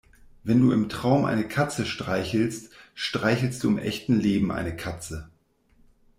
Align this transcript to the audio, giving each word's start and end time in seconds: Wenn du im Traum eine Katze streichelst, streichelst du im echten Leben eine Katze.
Wenn 0.43 0.59
du 0.61 0.71
im 0.71 0.89
Traum 0.89 1.25
eine 1.25 1.47
Katze 1.47 1.85
streichelst, 1.85 2.71
streichelst 2.95 3.63
du 3.63 3.67
im 3.69 3.77
echten 3.77 4.15
Leben 4.19 4.51
eine 4.51 4.75
Katze. 4.75 5.29